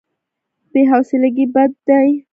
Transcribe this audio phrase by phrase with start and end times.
[0.71, 2.09] بې حوصلګي بد دی.